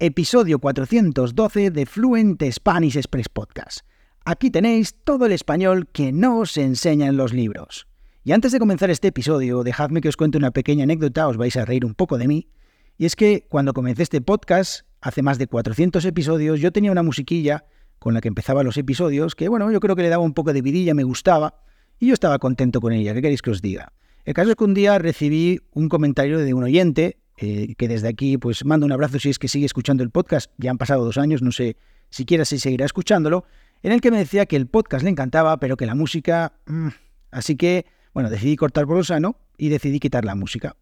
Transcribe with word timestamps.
episodio 0.00 0.60
412 0.60 1.72
de 1.72 1.84
Fluent 1.84 2.40
Spanish 2.52 2.96
Express 2.96 3.28
Podcast. 3.28 3.80
Aquí 4.24 4.48
tenéis 4.48 4.94
todo 5.02 5.26
el 5.26 5.32
español 5.32 5.88
que 5.92 6.12
no 6.12 6.38
os 6.38 6.56
enseña 6.56 7.08
en 7.08 7.16
los 7.16 7.32
libros. 7.32 7.88
Y 8.22 8.30
antes 8.30 8.52
de 8.52 8.60
comenzar 8.60 8.90
este 8.90 9.08
episodio, 9.08 9.64
dejadme 9.64 10.00
que 10.00 10.08
os 10.08 10.16
cuente 10.16 10.38
una 10.38 10.52
pequeña 10.52 10.84
anécdota, 10.84 11.26
os 11.26 11.36
vais 11.36 11.56
a 11.56 11.64
reír 11.64 11.84
un 11.84 11.94
poco 11.94 12.16
de 12.16 12.28
mí. 12.28 12.48
Y 12.96 13.06
es 13.06 13.16
que 13.16 13.46
cuando 13.48 13.72
comencé 13.72 14.04
este 14.04 14.20
podcast, 14.20 14.82
hace 15.00 15.22
más 15.22 15.36
de 15.36 15.48
400 15.48 16.04
episodios, 16.04 16.60
yo 16.60 16.70
tenía 16.70 16.92
una 16.92 17.02
musiquilla 17.02 17.64
con 17.98 18.14
la 18.14 18.20
que 18.20 18.28
empezaba 18.28 18.62
los 18.62 18.76
episodios, 18.76 19.34
que 19.34 19.48
bueno, 19.48 19.68
yo 19.72 19.80
creo 19.80 19.96
que 19.96 20.02
le 20.02 20.10
daba 20.10 20.22
un 20.22 20.34
poco 20.34 20.52
de 20.52 20.62
vidilla, 20.62 20.94
me 20.94 21.02
gustaba, 21.02 21.62
y 21.98 22.06
yo 22.06 22.14
estaba 22.14 22.38
contento 22.38 22.80
con 22.80 22.92
ella. 22.92 23.14
¿Qué 23.14 23.22
queréis 23.22 23.42
que 23.42 23.50
os 23.50 23.62
diga? 23.62 23.92
El 24.24 24.34
caso 24.34 24.50
es 24.50 24.56
que 24.56 24.64
un 24.64 24.74
día 24.74 24.96
recibí 24.98 25.58
un 25.72 25.88
comentario 25.88 26.38
de 26.38 26.54
un 26.54 26.62
oyente, 26.62 27.18
eh, 27.40 27.74
que 27.76 27.88
desde 27.88 28.08
aquí 28.08 28.36
pues 28.36 28.64
mando 28.64 28.84
un 28.84 28.92
abrazo 28.92 29.18
si 29.18 29.30
es 29.30 29.38
que 29.38 29.48
sigue 29.48 29.66
escuchando 29.66 30.02
el 30.02 30.10
podcast, 30.10 30.50
ya 30.58 30.70
han 30.70 30.78
pasado 30.78 31.04
dos 31.04 31.18
años, 31.18 31.40
no 31.40 31.52
sé 31.52 31.76
siquiera 32.10 32.44
si 32.44 32.58
seguirá 32.58 32.84
escuchándolo, 32.84 33.44
en 33.82 33.92
el 33.92 34.00
que 34.00 34.10
me 34.10 34.18
decía 34.18 34.46
que 34.46 34.56
el 34.56 34.66
podcast 34.66 35.04
le 35.04 35.10
encantaba, 35.10 35.58
pero 35.58 35.76
que 35.76 35.86
la 35.86 35.94
música... 35.94 36.54
Mm, 36.66 36.88
así 37.30 37.56
que, 37.56 37.86
bueno, 38.12 38.30
decidí 38.30 38.56
cortar 38.56 38.86
por 38.86 38.96
lo 38.96 39.04
sano 39.04 39.36
y 39.56 39.68
decidí 39.68 40.00
quitar 40.00 40.24
la 40.24 40.34
música. 40.34 40.76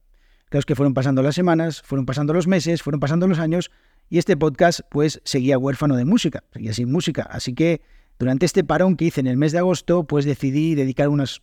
Claro 0.49 0.61
es 0.61 0.67
que 0.67 0.77
fueron 0.77 0.95
pasando 0.95 1.23
las 1.23 1.35
semanas, 1.35 1.83
fueron 1.83 2.07
pasando 2.07 2.33
los 2.33 2.47
meses, 2.47 2.83
fueron 2.83 3.01
pasando 3.01 3.27
los 3.27 3.39
años 3.39 3.71
y 4.09 4.19
este 4.19 4.37
podcast 4.37 4.81
pues 4.91 5.21
seguía 5.25 5.59
huérfano 5.59 5.97
de 5.97 6.05
música, 6.05 6.45
seguía 6.53 6.73
sin 6.73 6.91
música. 6.91 7.23
Así 7.23 7.53
que 7.53 7.83
durante 8.19 8.47
este 8.47 8.63
parón 8.63 8.97
que 8.97 9.07
hice 9.07 9.21
en 9.21 9.27
el 9.27 9.37
mes 9.37 9.53
de 9.53 9.59
agosto 9.59 10.05
pues 10.05 10.25
decidí 10.25 10.77
dedicar 10.77 11.09
unas 11.09 11.43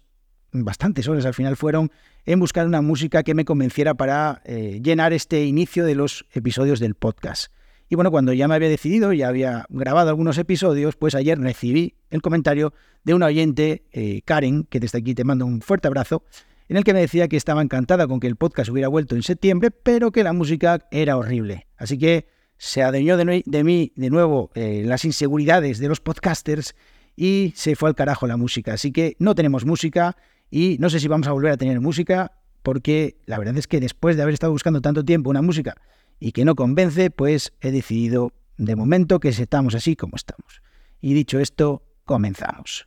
bastantes 0.54 1.08
horas 1.08 1.26
al 1.26 1.34
final 1.34 1.58
fueron 1.58 1.92
en 2.26 2.40
buscar 2.40 2.66
una 2.66 2.82
música 2.82 3.24
que 3.24 3.34
me 3.34 3.46
convenciera 3.46 3.96
para 3.96 4.42
eh, 4.46 4.80
llenar 4.84 5.14
este 5.14 5.46
inicio 5.46 5.86
de 5.86 5.96
los 5.96 6.26
episodios 6.32 6.80
del 6.80 6.96
podcast. 6.96 7.52
Y 7.90 7.96
bueno, 7.96 8.12
cuando 8.12 8.34
ya 8.34 8.48
me 8.48 8.56
había 8.56 8.70
decidido, 8.70 9.14
ya 9.14 9.28
había 9.28 9.66
grabado 9.70 10.10
algunos 10.10 10.38
episodios, 10.38 10.96
pues 10.96 11.16
ayer 11.16 11.40
recibí 11.40 11.96
el 12.10 12.22
comentario 12.22 12.74
de 13.04 13.14
una 13.14 13.28
oyente, 13.28 13.84
eh, 13.92 14.22
Karen, 14.26 14.64
que 14.64 14.80
desde 14.80 15.00
aquí 15.00 15.14
te 15.14 15.24
mando 15.24 15.46
un 15.46 15.62
fuerte 15.62 15.88
abrazo, 15.88 16.24
en 16.70 16.78
el 16.78 16.84
que 16.84 16.94
me 16.94 17.02
decía 17.02 17.28
que 17.28 17.38
estaba 17.38 17.62
encantada 17.62 18.08
con 18.08 18.20
que 18.20 18.28
el 18.28 18.36
podcast 18.36 18.70
hubiera 18.70 18.88
vuelto 18.88 19.16
en 19.16 19.24
septiembre, 19.24 19.70
pero 19.70 20.12
que 20.12 20.24
la 20.24 20.34
música 20.34 20.88
era 20.92 21.18
horrible. 21.18 21.68
Así 21.78 21.98
que 21.98 22.28
se 22.58 22.82
adueñó 22.82 23.18
de, 23.18 23.64
mí 23.64 23.92
de 23.96 24.10
nuevo 24.10 24.50
eh, 24.56 24.84
las 24.86 25.04
inseguridades 25.06 25.80
de 25.80 25.90
los 25.90 26.00
podcasters 26.00 26.76
y 27.16 27.54
se 27.56 27.76
fue 27.76 27.90
al 27.90 27.96
carajo 27.96 28.26
la 28.26 28.38
música. 28.38 28.74
Así 28.74 28.92
que 28.92 29.16
no 29.20 29.36
tenemos 29.36 29.66
música 29.66 30.16
y 30.56 30.78
no 30.78 30.92
sé 30.92 31.00
si 31.00 31.08
vamos 31.08 31.26
a 31.26 31.32
volver 31.32 31.52
a 31.52 31.58
tener 31.58 31.82
música 31.82 32.32
porque 32.62 33.18
la 33.26 33.40
verdad 33.40 33.58
es 33.58 33.66
que 33.66 33.80
después 33.80 34.16
de 34.16 34.22
haber 34.22 34.36
estado 34.36 34.54
buscando 34.54 34.82
tanto 34.82 35.04
tiempo 35.04 35.32
una 35.32 35.42
música 35.42 35.74
y 36.20 36.32
que 36.32 36.46
no 36.46 36.54
convence, 36.54 37.10
pues 37.10 37.54
he 37.60 37.72
decidido 37.72 38.34
de 38.58 38.76
momento 38.76 39.20
que 39.20 39.30
estamos 39.30 39.74
así 39.74 39.96
como 39.96 40.16
estamos. 40.16 40.62
Y 41.02 41.16
dicho 41.16 41.40
esto, 41.40 41.82
comenzamos. 42.06 42.86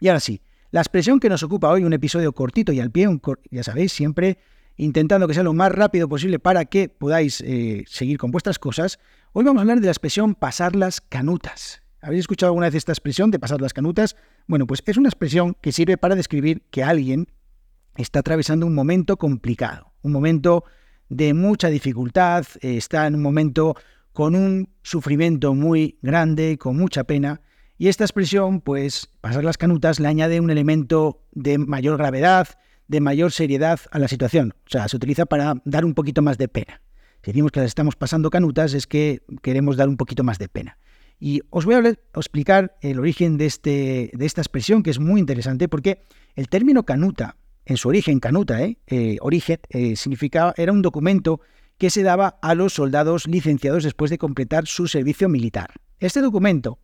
Y 0.00 0.08
ahora 0.08 0.20
sí, 0.20 0.42
la 0.70 0.80
expresión 0.80 1.20
que 1.20 1.28
nos 1.28 1.42
ocupa 1.42 1.70
hoy, 1.70 1.84
un 1.84 1.92
episodio 1.92 2.32
cortito 2.32 2.72
y 2.72 2.80
al 2.80 2.90
pie, 2.90 3.06
ya 3.50 3.62
sabéis, 3.62 3.92
siempre 3.92 4.38
intentando 4.76 5.28
que 5.28 5.34
sea 5.34 5.42
lo 5.42 5.52
más 5.52 5.70
rápido 5.70 6.08
posible 6.08 6.38
para 6.38 6.64
que 6.64 6.88
podáis 6.88 7.42
eh, 7.42 7.84
seguir 7.86 8.18
con 8.18 8.30
vuestras 8.30 8.58
cosas, 8.58 8.98
hoy 9.32 9.44
vamos 9.44 9.60
a 9.60 9.62
hablar 9.62 9.80
de 9.80 9.86
la 9.86 9.92
expresión 9.92 10.34
pasar 10.34 10.76
las 10.76 11.00
canutas. 11.00 11.82
¿Habéis 12.00 12.20
escuchado 12.20 12.50
alguna 12.50 12.66
vez 12.66 12.74
esta 12.74 12.92
expresión 12.92 13.30
de 13.30 13.38
pasar 13.38 13.60
las 13.60 13.74
canutas? 13.74 14.16
Bueno, 14.48 14.66
pues 14.66 14.82
es 14.86 14.96
una 14.96 15.08
expresión 15.08 15.56
que 15.60 15.72
sirve 15.72 15.98
para 15.98 16.16
describir 16.16 16.62
que 16.70 16.82
alguien 16.82 17.28
está 17.96 18.20
atravesando 18.20 18.66
un 18.66 18.74
momento 18.74 19.18
complicado, 19.18 19.92
un 20.02 20.12
momento 20.12 20.64
de 21.08 21.34
mucha 21.34 21.68
dificultad, 21.68 22.46
eh, 22.60 22.76
está 22.76 23.06
en 23.06 23.14
un 23.14 23.22
momento 23.22 23.76
con 24.12 24.34
un 24.34 24.68
sufrimiento 24.82 25.54
muy 25.54 25.98
grande, 26.02 26.58
con 26.58 26.76
mucha 26.76 27.04
pena, 27.04 27.40
y 27.78 27.88
esta 27.88 28.04
expresión, 28.04 28.60
pues, 28.60 29.08
pasar 29.20 29.42
las 29.42 29.58
canutas, 29.58 29.98
le 29.98 30.06
añade 30.06 30.40
un 30.40 30.50
elemento 30.50 31.24
de 31.32 31.58
mayor 31.58 31.98
gravedad, 31.98 32.48
de 32.86 33.00
mayor 33.00 33.32
seriedad 33.32 33.80
a 33.90 33.98
la 33.98 34.06
situación. 34.06 34.54
O 34.66 34.70
sea, 34.70 34.86
se 34.86 34.96
utiliza 34.96 35.26
para 35.26 35.54
dar 35.64 35.84
un 35.84 35.94
poquito 35.94 36.22
más 36.22 36.38
de 36.38 36.48
pena. 36.48 36.80
Si 37.22 37.32
decimos 37.32 37.50
que 37.50 37.60
las 37.60 37.68
estamos 37.68 37.96
pasando 37.96 38.30
canutas, 38.30 38.74
es 38.74 38.86
que 38.86 39.22
queremos 39.42 39.76
dar 39.76 39.88
un 39.88 39.96
poquito 39.96 40.22
más 40.22 40.38
de 40.38 40.48
pena. 40.48 40.78
Y 41.18 41.40
os 41.50 41.64
voy 41.64 41.74
a, 41.74 41.96
explicar 42.14 42.76
el 42.82 42.98
origen 42.98 43.36
de, 43.38 43.46
este, 43.46 44.10
de 44.12 44.26
esta 44.26 44.40
expresión, 44.40 44.82
que 44.82 44.90
es 44.90 44.98
muy 44.98 45.20
interesante, 45.20 45.68
porque 45.68 46.02
el 46.34 46.48
término 46.48 46.84
canuta, 46.84 47.36
en 47.64 47.76
su 47.76 47.88
origen, 47.88 48.20
canuta, 48.20 48.62
¿eh? 48.62 48.78
eh 48.86 49.18
origen, 49.20 49.60
eh, 49.70 49.96
significaba, 49.96 50.52
era 50.56 50.72
un 50.72 50.82
documento 50.82 51.40
que 51.82 51.90
se 51.90 52.04
daba 52.04 52.38
a 52.42 52.54
los 52.54 52.74
soldados 52.74 53.26
licenciados 53.26 53.82
después 53.82 54.08
de 54.08 54.16
completar 54.16 54.68
su 54.68 54.86
servicio 54.86 55.28
militar. 55.28 55.72
Este 55.98 56.20
documento, 56.20 56.78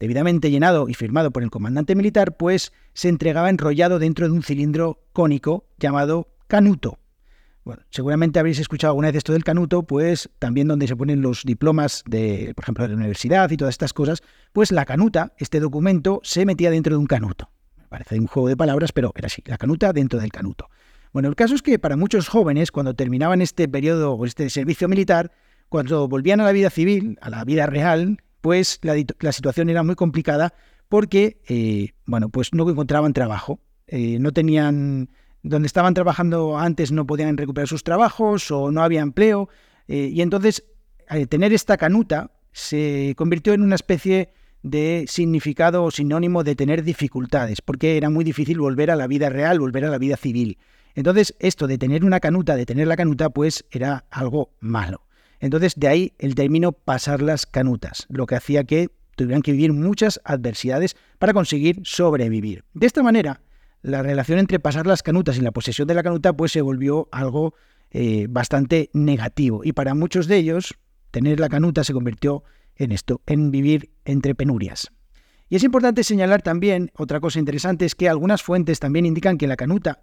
debidamente 0.00 0.50
llenado 0.50 0.88
y 0.88 0.94
firmado 0.94 1.30
por 1.32 1.42
el 1.42 1.50
comandante 1.50 1.94
militar, 1.94 2.38
pues 2.38 2.72
se 2.94 3.10
entregaba 3.10 3.50
enrollado 3.50 3.98
dentro 3.98 4.26
de 4.26 4.32
un 4.32 4.42
cilindro 4.42 5.02
cónico 5.12 5.66
llamado 5.78 6.28
canuto. 6.46 6.98
Bueno, 7.62 7.82
seguramente 7.90 8.38
habréis 8.38 8.58
escuchado 8.58 8.92
alguna 8.92 9.08
vez 9.08 9.16
esto 9.16 9.34
del 9.34 9.44
canuto, 9.44 9.82
pues 9.82 10.30
también 10.38 10.66
donde 10.66 10.88
se 10.88 10.96
ponen 10.96 11.20
los 11.20 11.42
diplomas 11.44 12.02
de, 12.06 12.54
por 12.56 12.64
ejemplo, 12.64 12.84
de 12.84 12.88
la 12.88 12.96
universidad 12.96 13.50
y 13.50 13.58
todas 13.58 13.74
estas 13.74 13.92
cosas, 13.92 14.22
pues 14.54 14.72
la 14.72 14.86
canuta, 14.86 15.34
este 15.36 15.60
documento, 15.60 16.20
se 16.22 16.46
metía 16.46 16.70
dentro 16.70 16.94
de 16.94 17.00
un 17.00 17.06
canuto. 17.06 17.50
Me 17.76 17.84
parece 17.84 18.18
un 18.18 18.28
juego 18.28 18.48
de 18.48 18.56
palabras, 18.56 18.92
pero 18.92 19.12
era 19.14 19.26
así, 19.26 19.42
la 19.44 19.58
canuta 19.58 19.92
dentro 19.92 20.18
del 20.18 20.32
canuto. 20.32 20.70
Bueno, 21.18 21.30
el 21.30 21.34
caso 21.34 21.56
es 21.56 21.62
que 21.62 21.80
para 21.80 21.96
muchos 21.96 22.28
jóvenes, 22.28 22.70
cuando 22.70 22.94
terminaban 22.94 23.42
este 23.42 23.66
periodo 23.66 24.12
o 24.12 24.24
este 24.24 24.48
servicio 24.50 24.86
militar, 24.86 25.32
cuando 25.68 26.06
volvían 26.06 26.40
a 26.40 26.44
la 26.44 26.52
vida 26.52 26.70
civil, 26.70 27.18
a 27.20 27.28
la 27.28 27.44
vida 27.44 27.66
real, 27.66 28.18
pues 28.40 28.78
la, 28.82 29.32
situación 29.32 29.68
era 29.68 29.82
muy 29.82 29.96
complicada 29.96 30.54
porque, 30.88 31.40
eh, 31.48 31.88
bueno, 32.06 32.28
pues 32.28 32.54
no 32.54 32.70
encontraban 32.70 33.14
trabajo, 33.14 33.58
eh, 33.88 34.20
no 34.20 34.30
tenían, 34.30 35.10
donde 35.42 35.66
estaban 35.66 35.92
trabajando 35.92 36.56
antes 36.56 36.92
no 36.92 37.04
podían 37.04 37.36
recuperar 37.36 37.66
sus 37.66 37.82
trabajos 37.82 38.52
o 38.52 38.70
no 38.70 38.84
había 38.84 39.00
empleo, 39.00 39.48
eh, 39.88 40.10
y 40.12 40.22
entonces 40.22 40.66
tener 41.28 41.52
esta 41.52 41.78
canuta 41.78 42.30
se 42.52 43.14
convirtió 43.16 43.54
en 43.54 43.62
una 43.62 43.74
especie 43.74 44.30
de 44.62 45.04
significado 45.08 45.82
o 45.82 45.90
sinónimo 45.90 46.44
de 46.44 46.54
tener 46.54 46.84
dificultades, 46.84 47.60
porque 47.60 47.96
era 47.96 48.08
muy 48.08 48.22
difícil 48.22 48.60
volver 48.60 48.92
a 48.92 48.94
la 48.94 49.08
vida 49.08 49.30
real, 49.30 49.58
volver 49.58 49.84
a 49.84 49.90
la 49.90 49.98
vida 49.98 50.16
civil. 50.16 50.58
Entonces, 50.98 51.36
esto 51.38 51.68
de 51.68 51.78
tener 51.78 52.04
una 52.04 52.18
canuta, 52.18 52.56
de 52.56 52.66
tener 52.66 52.88
la 52.88 52.96
canuta, 52.96 53.30
pues 53.30 53.64
era 53.70 54.04
algo 54.10 54.50
malo. 54.58 55.06
Entonces, 55.38 55.74
de 55.76 55.86
ahí 55.86 56.12
el 56.18 56.34
término 56.34 56.72
pasar 56.72 57.22
las 57.22 57.46
canutas, 57.46 58.04
lo 58.08 58.26
que 58.26 58.34
hacía 58.34 58.64
que 58.64 58.90
tuvieran 59.14 59.42
que 59.42 59.52
vivir 59.52 59.72
muchas 59.72 60.20
adversidades 60.24 60.96
para 61.20 61.32
conseguir 61.32 61.82
sobrevivir. 61.84 62.64
De 62.74 62.88
esta 62.88 63.04
manera, 63.04 63.42
la 63.80 64.02
relación 64.02 64.40
entre 64.40 64.58
pasar 64.58 64.88
las 64.88 65.04
canutas 65.04 65.38
y 65.38 65.40
la 65.40 65.52
posesión 65.52 65.86
de 65.86 65.94
la 65.94 66.02
canuta, 66.02 66.32
pues 66.32 66.50
se 66.50 66.62
volvió 66.62 67.08
algo 67.12 67.54
eh, 67.92 68.26
bastante 68.28 68.90
negativo. 68.92 69.60
Y 69.62 69.74
para 69.74 69.94
muchos 69.94 70.26
de 70.26 70.38
ellos, 70.38 70.74
tener 71.12 71.38
la 71.38 71.48
canuta 71.48 71.84
se 71.84 71.92
convirtió 71.92 72.42
en 72.74 72.90
esto, 72.90 73.22
en 73.26 73.52
vivir 73.52 73.92
entre 74.04 74.34
penurias. 74.34 74.90
Y 75.48 75.54
es 75.54 75.62
importante 75.62 76.02
señalar 76.02 76.42
también, 76.42 76.90
otra 76.96 77.20
cosa 77.20 77.38
interesante, 77.38 77.84
es 77.84 77.94
que 77.94 78.08
algunas 78.08 78.42
fuentes 78.42 78.80
también 78.80 79.06
indican 79.06 79.38
que 79.38 79.46
la 79.46 79.54
canuta 79.54 80.00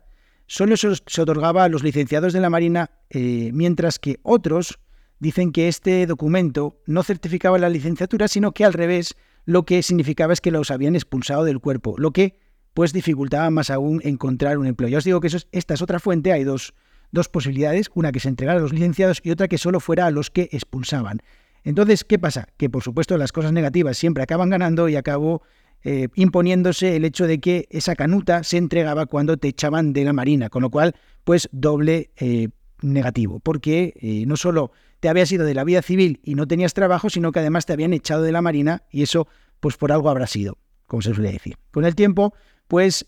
solo 0.47 0.75
se 0.77 1.21
otorgaba 1.21 1.63
a 1.63 1.69
los 1.69 1.83
licenciados 1.83 2.33
de 2.33 2.39
la 2.39 2.49
Marina, 2.49 2.91
eh, 3.09 3.51
mientras 3.53 3.99
que 3.99 4.19
otros 4.23 4.79
dicen 5.19 5.51
que 5.51 5.67
este 5.67 6.05
documento 6.05 6.81
no 6.85 7.03
certificaba 7.03 7.57
la 7.57 7.69
licenciatura, 7.69 8.27
sino 8.27 8.51
que 8.51 8.65
al 8.65 8.73
revés 8.73 9.15
lo 9.45 9.63
que 9.63 9.81
significaba 9.83 10.33
es 10.33 10.41
que 10.41 10.51
los 10.51 10.71
habían 10.71 10.95
expulsado 10.95 11.43
del 11.43 11.59
cuerpo, 11.59 11.95
lo 11.97 12.11
que 12.11 12.39
pues 12.73 12.91
dificultaba 12.91 13.49
más 13.49 13.69
aún 13.69 14.01
encontrar 14.03 14.57
un 14.57 14.67
empleo. 14.67 14.89
Ya 14.89 14.97
os 14.97 15.05
digo 15.05 15.21
que 15.21 15.29
esta 15.51 15.73
es 15.73 15.81
otra 15.81 15.99
fuente, 15.99 16.33
hay 16.33 16.43
dos, 16.43 16.73
dos 17.11 17.29
posibilidades, 17.29 17.89
una 17.93 18.11
que 18.11 18.19
se 18.19 18.27
entregara 18.27 18.59
a 18.59 18.61
los 18.61 18.73
licenciados 18.73 19.21
y 19.23 19.31
otra 19.31 19.47
que 19.47 19.57
solo 19.57 19.79
fuera 19.79 20.05
a 20.05 20.11
los 20.11 20.29
que 20.29 20.49
expulsaban. 20.51 21.21
Entonces, 21.63 22.03
¿qué 22.03 22.19
pasa? 22.19 22.49
Que 22.57 22.69
por 22.69 22.83
supuesto 22.83 23.17
las 23.17 23.31
cosas 23.31 23.53
negativas 23.53 23.97
siempre 23.97 24.23
acaban 24.23 24.49
ganando 24.49 24.89
y 24.89 24.97
acabó 24.97 25.41
eh, 25.87 26.07
imponiéndose 26.15 26.95
el 26.95 27.05
hecho 27.05 27.27
de 27.27 27.39
que 27.39 27.67
esa 27.69 27.95
canuta 27.95 28.41
se 28.41 28.57
entregaba 28.57 29.05
cuando 29.05 29.37
te 29.37 29.49
echaban 29.49 29.93
de 29.93 30.03
la 30.03 30.13
marina, 30.13 30.49
con 30.49 30.63
lo 30.63 30.71
cual, 30.71 30.95
pues 31.23 31.47
doble 31.51 32.09
eh, 32.17 32.49
negativo, 32.81 33.39
porque 33.39 33.93
eh, 34.01 34.25
no 34.25 34.35
solo 34.35 34.71
te 34.99 35.09
habías 35.09 35.31
ido 35.31 35.45
de 35.45 35.53
la 35.53 35.63
vida 35.63 35.83
civil 35.83 36.21
y 36.23 36.33
no 36.33 36.47
tenías 36.47 36.73
trabajo, 36.73 37.11
sino 37.11 37.31
que 37.31 37.37
además 37.37 37.67
te 37.67 37.73
habían 37.73 37.93
echado 37.93 38.23
de 38.23 38.31
la 38.31 38.41
marina 38.41 38.81
y 38.89 39.03
eso, 39.03 39.27
pues 39.59 39.77
por 39.77 39.91
algo 39.91 40.09
habrá 40.09 40.25
sido, 40.25 40.57
como 40.87 41.03
se 41.03 41.13
suele 41.13 41.31
decir. 41.31 41.55
Con 41.69 41.85
el 41.85 41.93
tiempo, 41.93 42.33
pues 42.67 43.05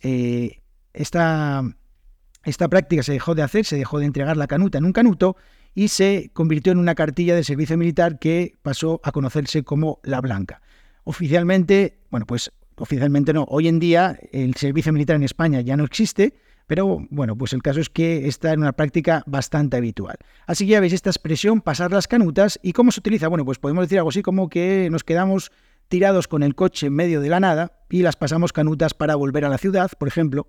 esta, 0.94 1.64
esta 2.44 2.68
práctica 2.68 3.02
se 3.02 3.14
dejó 3.14 3.34
de 3.34 3.42
hacer, 3.42 3.66
se 3.66 3.78
dejó 3.78 3.98
de 3.98 4.06
entregar 4.06 4.38
la 4.38 4.46
canuta 4.46 4.78
en 4.78 4.86
un 4.86 4.94
canuto 4.94 5.36
y 5.74 5.88
se 5.88 6.30
convirtió 6.32 6.74
en 6.74 6.78
una 6.78 6.94
cartilla 6.94 7.34
de 7.34 7.44
servicio 7.44 7.76
militar 7.76 8.20
que 8.20 8.54
pasó 8.62 9.02
a 9.04 9.12
conocerse 9.12 9.64
como 9.64 10.00
la 10.04 10.22
blanca. 10.22 10.62
Oficialmente, 11.06 11.98
bueno, 12.12 12.28
pues 12.28 12.52
oficialmente 12.78 13.34
no. 13.34 13.46
Hoy 13.50 13.68
en 13.68 13.80
día 13.80 14.20
el 14.32 14.56
servicio 14.56 14.94
militar 14.94 15.16
en 15.16 15.24
España 15.24 15.62
ya 15.62 15.78
no 15.78 15.84
existe, 15.84 16.34
pero 16.68 17.06
bueno, 17.10 17.38
pues 17.38 17.54
el 17.54 17.62
caso 17.62 17.80
es 17.80 17.90
que 17.90 18.28
está 18.28 18.54
en 18.54 18.60
una 18.60 18.74
práctica 18.74 19.24
bastante 19.26 19.78
habitual. 19.78 20.18
Así 20.46 20.66
que 20.66 20.72
ya 20.72 20.80
veis 20.80 20.94
esta 20.94 21.10
expresión, 21.10 21.62
pasar 21.62 21.92
las 21.92 22.08
canutas, 22.08 22.60
¿y 22.62 22.74
cómo 22.74 22.92
se 22.92 23.00
utiliza? 23.00 23.30
Bueno, 23.30 23.46
pues 23.46 23.58
podemos 23.58 23.86
decir 23.86 23.98
algo 23.98 24.10
así 24.10 24.22
como 24.22 24.50
que 24.50 24.90
nos 24.92 25.04
quedamos 25.04 25.52
tirados 25.88 26.28
con 26.28 26.44
el 26.44 26.56
coche 26.56 26.88
en 26.88 26.94
medio 26.94 27.22
de 27.22 27.30
la 27.30 27.40
nada 27.40 27.80
y 27.90 28.02
las 28.02 28.18
pasamos 28.18 28.52
canutas 28.52 28.94
para 28.94 29.16
volver 29.16 29.46
a 29.46 29.50
la 29.50 29.58
ciudad, 29.58 29.90
por 29.98 30.10
ejemplo, 30.10 30.48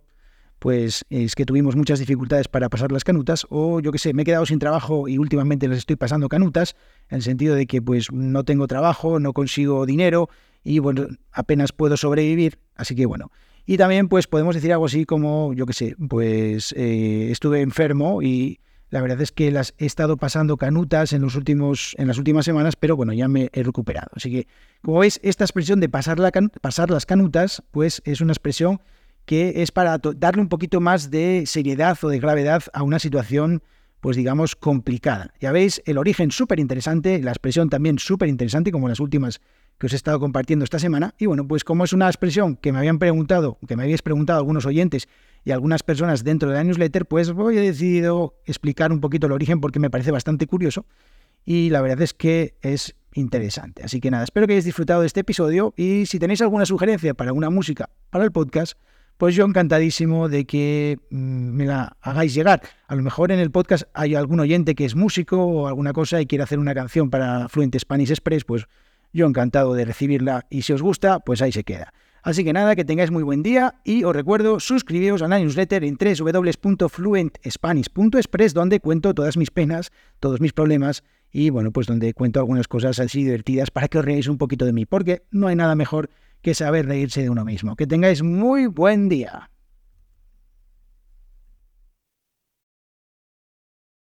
pues 0.58 1.04
es 1.08 1.36
que 1.36 1.44
tuvimos 1.44 1.76
muchas 1.76 2.00
dificultades 2.00 2.48
para 2.48 2.68
pasar 2.68 2.90
las 2.90 3.04
canutas, 3.04 3.46
o 3.48 3.78
yo 3.78 3.92
qué 3.92 3.98
sé, 3.98 4.12
me 4.12 4.22
he 4.22 4.24
quedado 4.24 4.44
sin 4.44 4.58
trabajo 4.58 5.06
y 5.06 5.18
últimamente 5.18 5.68
les 5.68 5.78
estoy 5.78 5.94
pasando 5.94 6.28
canutas, 6.28 6.74
en 7.08 7.16
el 7.16 7.22
sentido 7.22 7.54
de 7.54 7.66
que 7.66 7.80
pues 7.80 8.10
no 8.10 8.44
tengo 8.44 8.66
trabajo, 8.66 9.20
no 9.20 9.32
consigo 9.32 9.86
dinero 9.86 10.28
y 10.68 10.80
bueno, 10.80 11.06
apenas 11.32 11.72
puedo 11.72 11.96
sobrevivir, 11.96 12.58
así 12.76 12.94
que 12.94 13.06
bueno. 13.06 13.30
Y 13.64 13.78
también 13.78 14.08
pues 14.08 14.26
podemos 14.26 14.54
decir 14.54 14.70
algo 14.70 14.84
así 14.84 15.06
como, 15.06 15.54
yo 15.54 15.64
qué 15.64 15.72
sé, 15.72 15.96
pues 16.08 16.74
eh, 16.76 17.30
estuve 17.30 17.62
enfermo 17.62 18.20
y 18.22 18.60
la 18.90 19.00
verdad 19.00 19.20
es 19.22 19.32
que 19.32 19.50
las 19.50 19.74
he 19.78 19.86
estado 19.86 20.18
pasando 20.18 20.58
canutas 20.58 21.14
en, 21.14 21.22
los 21.22 21.36
últimos, 21.36 21.94
en 21.98 22.06
las 22.06 22.18
últimas 22.18 22.44
semanas, 22.44 22.76
pero 22.76 22.96
bueno, 22.96 23.14
ya 23.14 23.28
me 23.28 23.48
he 23.54 23.62
recuperado. 23.62 24.08
Así 24.14 24.30
que, 24.30 24.46
como 24.82 24.98
veis, 24.98 25.20
esta 25.22 25.44
expresión 25.44 25.80
de 25.80 25.88
pasar, 25.88 26.18
pasar 26.60 26.90
las 26.90 27.06
canutas, 27.06 27.62
pues 27.70 28.02
es 28.04 28.20
una 28.20 28.32
expresión 28.32 28.80
que 29.24 29.62
es 29.62 29.72
para 29.72 29.98
darle 29.98 30.42
un 30.42 30.48
poquito 30.48 30.80
más 30.80 31.10
de 31.10 31.44
seriedad 31.46 31.98
o 32.02 32.08
de 32.08 32.18
gravedad 32.18 32.62
a 32.74 32.82
una 32.82 32.98
situación, 32.98 33.62
pues 34.00 34.18
digamos, 34.18 34.54
complicada. 34.54 35.32
Ya 35.40 35.50
veis, 35.52 35.82
el 35.86 35.96
origen 35.96 36.30
súper 36.30 36.60
interesante, 36.60 37.22
la 37.22 37.30
expresión 37.30 37.70
también 37.70 37.98
súper 37.98 38.28
interesante, 38.28 38.70
como 38.70 38.88
las 38.88 39.00
últimas 39.00 39.40
que 39.78 39.86
os 39.86 39.92
he 39.92 39.96
estado 39.96 40.18
compartiendo 40.20 40.64
esta 40.64 40.78
semana. 40.78 41.14
Y 41.18 41.26
bueno, 41.26 41.46
pues 41.46 41.64
como 41.64 41.84
es 41.84 41.92
una 41.92 42.06
expresión 42.06 42.56
que 42.56 42.72
me 42.72 42.78
habían 42.78 42.98
preguntado, 42.98 43.58
que 43.66 43.76
me 43.76 43.84
habéis 43.84 44.02
preguntado 44.02 44.38
algunos 44.38 44.66
oyentes 44.66 45.08
y 45.44 45.52
algunas 45.52 45.82
personas 45.82 46.24
dentro 46.24 46.50
de 46.50 46.56
la 46.56 46.64
newsletter, 46.64 47.06
pues 47.06 47.32
voy 47.32 47.58
a 47.58 47.60
decidido 47.60 48.34
explicar 48.44 48.92
un 48.92 49.00
poquito 49.00 49.26
el 49.26 49.32
origen 49.32 49.60
porque 49.60 49.78
me 49.78 49.90
parece 49.90 50.10
bastante 50.10 50.46
curioso 50.46 50.84
y 51.44 51.70
la 51.70 51.80
verdad 51.80 52.02
es 52.02 52.12
que 52.12 52.56
es 52.60 52.96
interesante. 53.14 53.82
Así 53.82 54.00
que 54.00 54.10
nada, 54.10 54.24
espero 54.24 54.46
que 54.46 54.52
hayáis 54.52 54.64
disfrutado 54.64 55.00
de 55.00 55.06
este 55.06 55.20
episodio 55.20 55.72
y 55.76 56.06
si 56.06 56.18
tenéis 56.18 56.42
alguna 56.42 56.66
sugerencia 56.66 57.14
para 57.14 57.30
alguna 57.30 57.50
música 57.50 57.88
para 58.10 58.24
el 58.24 58.32
podcast, 58.32 58.78
pues 59.16 59.34
yo 59.34 59.44
encantadísimo 59.44 60.28
de 60.28 60.44
que 60.44 60.98
mm, 61.10 61.16
me 61.16 61.66
la 61.66 61.96
hagáis 62.00 62.34
llegar. 62.34 62.62
A 62.86 62.94
lo 62.94 63.02
mejor 63.02 63.32
en 63.32 63.38
el 63.40 63.50
podcast 63.50 63.84
hay 63.94 64.14
algún 64.14 64.40
oyente 64.40 64.74
que 64.74 64.84
es 64.84 64.94
músico 64.94 65.44
o 65.44 65.66
alguna 65.68 65.92
cosa 65.92 66.20
y 66.20 66.26
quiere 66.26 66.44
hacer 66.44 66.58
una 66.58 66.74
canción 66.74 67.10
para 67.10 67.48
Fluent 67.48 67.76
Spanish 67.78 68.10
Express, 68.10 68.44
pues 68.44 68.66
yo 69.18 69.26
encantado 69.26 69.74
de 69.74 69.84
recibirla 69.84 70.46
y 70.48 70.62
si 70.62 70.72
os 70.72 70.80
gusta, 70.80 71.20
pues 71.20 71.42
ahí 71.42 71.52
se 71.52 71.64
queda. 71.64 71.92
Así 72.22 72.44
que 72.44 72.52
nada, 72.52 72.76
que 72.76 72.84
tengáis 72.84 73.10
muy 73.10 73.22
buen 73.22 73.42
día 73.42 73.76
y 73.84 74.04
os 74.04 74.14
recuerdo 74.14 74.60
suscribiros 74.60 75.22
a 75.22 75.28
la 75.28 75.38
newsletter 75.38 75.82
en 75.84 75.96
www.fluentspanish.express 75.96 78.52
donde 78.54 78.80
cuento 78.80 79.14
todas 79.14 79.36
mis 79.36 79.50
penas, 79.50 79.92
todos 80.20 80.40
mis 80.40 80.52
problemas 80.52 81.04
y 81.30 81.50
bueno, 81.50 81.72
pues 81.72 81.86
donde 81.86 82.14
cuento 82.14 82.40
algunas 82.40 82.68
cosas 82.68 82.98
así 83.00 83.24
divertidas 83.24 83.70
para 83.70 83.88
que 83.88 83.98
os 83.98 84.04
reáis 84.04 84.28
un 84.28 84.38
poquito 84.38 84.64
de 84.64 84.72
mí, 84.72 84.86
porque 84.86 85.24
no 85.30 85.48
hay 85.48 85.56
nada 85.56 85.74
mejor 85.74 86.08
que 86.42 86.54
saber 86.54 86.86
reírse 86.86 87.22
de 87.22 87.30
uno 87.30 87.44
mismo. 87.44 87.76
Que 87.76 87.86
tengáis 87.86 88.22
muy 88.22 88.66
buen 88.66 89.08
día. 89.08 89.50